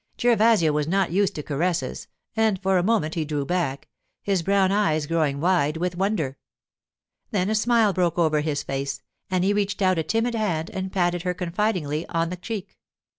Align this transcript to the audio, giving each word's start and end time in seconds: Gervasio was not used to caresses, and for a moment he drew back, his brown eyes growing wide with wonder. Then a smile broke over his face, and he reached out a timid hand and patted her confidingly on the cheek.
Gervasio 0.17 0.71
was 0.71 0.87
not 0.87 1.11
used 1.11 1.35
to 1.35 1.43
caresses, 1.43 2.07
and 2.35 2.59
for 2.59 2.79
a 2.79 2.83
moment 2.83 3.13
he 3.13 3.23
drew 3.23 3.45
back, 3.45 3.87
his 4.23 4.41
brown 4.41 4.71
eyes 4.71 5.05
growing 5.05 5.39
wide 5.39 5.77
with 5.77 5.95
wonder. 5.95 6.39
Then 7.29 7.51
a 7.51 7.53
smile 7.53 7.93
broke 7.93 8.17
over 8.17 8.41
his 8.41 8.63
face, 8.63 9.03
and 9.29 9.43
he 9.43 9.53
reached 9.53 9.79
out 9.79 9.99
a 9.99 10.03
timid 10.03 10.33
hand 10.33 10.71
and 10.71 10.91
patted 10.91 11.21
her 11.21 11.35
confidingly 11.35 12.07
on 12.09 12.31
the 12.31 12.35
cheek. 12.35 12.79